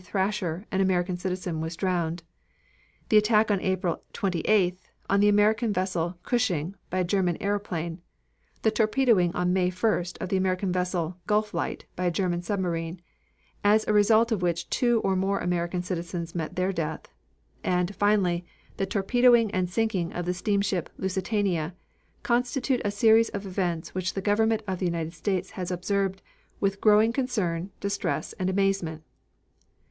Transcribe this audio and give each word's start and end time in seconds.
Thrasher, 0.03 0.65
an 0.71 0.81
American 0.81 1.15
citizen, 1.15 1.61
was 1.61 1.75
drowned; 1.77 2.23
the 3.09 3.17
attack 3.19 3.51
on 3.51 3.61
April 3.61 4.01
28th, 4.15 4.79
on 5.07 5.19
the 5.19 5.29
American 5.29 5.71
vessel 5.71 6.17
Cushing 6.23 6.73
by 6.89 6.97
a 6.97 7.03
German 7.03 7.37
aeroplane; 7.39 8.01
the 8.63 8.71
torpedoing 8.71 9.31
on 9.35 9.53
May 9.53 9.69
1st 9.69 10.19
of 10.19 10.29
the 10.29 10.37
American 10.37 10.71
vessel 10.71 11.19
Gulflight 11.27 11.85
by 11.95 12.05
a 12.05 12.09
German 12.09 12.41
submarine, 12.41 12.99
as 13.63 13.87
a 13.87 13.93
result 13.93 14.31
of 14.31 14.41
which 14.41 14.71
two 14.71 15.01
or 15.01 15.15
more 15.15 15.37
American 15.39 15.83
citizens 15.83 16.33
met 16.33 16.55
their 16.55 16.73
death; 16.73 17.07
and, 17.63 17.95
finally, 17.95 18.43
the 18.77 18.87
torpedoing 18.87 19.51
and 19.51 19.69
sinking 19.69 20.13
of 20.13 20.25
the 20.25 20.33
steamship 20.33 20.89
Lusitania, 20.97 21.75
constitute 22.23 22.81
a 22.83 22.89
series 22.89 23.29
of 23.29 23.45
events 23.45 23.93
which 23.93 24.15
the 24.15 24.21
Government 24.23 24.63
of 24.67 24.79
the 24.79 24.85
United 24.85 25.13
States 25.13 25.51
has 25.51 25.69
observed 25.69 26.23
with 26.59 26.81
growing 26.81 27.13
concern, 27.13 27.69
distress, 27.79 28.33
and 28.39 28.49
amazement. 28.49 29.03